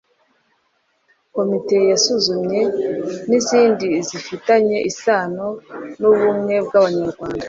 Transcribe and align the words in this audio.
Komite 1.35 1.77
yasuzumye 1.91 2.61
n'izindi 3.29 3.89
zifitanye 4.07 4.77
isano 4.89 5.47
n'ubumwe 5.99 6.55
bw'Abanyarwanda 6.65 7.39